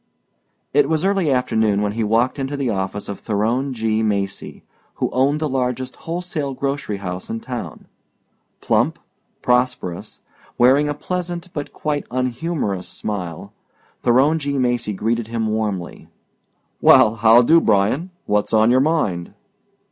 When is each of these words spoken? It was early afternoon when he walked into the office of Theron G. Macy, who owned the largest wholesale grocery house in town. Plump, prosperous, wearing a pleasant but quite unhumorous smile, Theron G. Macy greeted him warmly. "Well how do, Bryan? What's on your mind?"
It 0.73 0.89
was 0.89 1.05
early 1.05 1.29
afternoon 1.31 1.83
when 1.83 1.91
he 1.91 2.03
walked 2.03 2.39
into 2.39 2.57
the 2.57 2.71
office 2.71 3.07
of 3.07 3.19
Theron 3.19 3.71
G. 3.71 4.01
Macy, 4.01 4.63
who 4.95 5.11
owned 5.11 5.39
the 5.39 5.47
largest 5.47 5.95
wholesale 5.95 6.55
grocery 6.55 6.97
house 6.97 7.29
in 7.29 7.39
town. 7.39 7.85
Plump, 8.61 8.97
prosperous, 9.43 10.19
wearing 10.57 10.89
a 10.89 10.95
pleasant 10.95 11.53
but 11.53 11.71
quite 11.71 12.07
unhumorous 12.09 12.87
smile, 12.89 13.53
Theron 14.01 14.39
G. 14.39 14.57
Macy 14.57 14.93
greeted 14.93 15.27
him 15.27 15.45
warmly. 15.45 16.07
"Well 16.81 17.17
how 17.17 17.43
do, 17.43 17.61
Bryan? 17.61 18.09
What's 18.25 18.53
on 18.53 18.71
your 18.71 18.79
mind?" 18.79 19.35